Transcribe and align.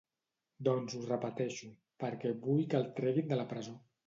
Doncs 0.67 0.95
ho 0.99 1.01
repeteixo, 1.09 1.69
perquè 2.05 2.33
vull 2.47 2.65
que 2.73 2.81
el 2.81 2.89
treguin 3.03 3.31
de 3.35 3.41
la 3.43 3.47
presó. 3.55 3.79